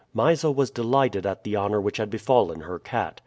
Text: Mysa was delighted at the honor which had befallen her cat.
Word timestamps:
Mysa 0.15 0.49
was 0.49 0.71
delighted 0.71 1.27
at 1.27 1.43
the 1.43 1.55
honor 1.55 1.79
which 1.79 1.97
had 1.97 2.09
befallen 2.09 2.61
her 2.61 2.79
cat. 2.79 3.19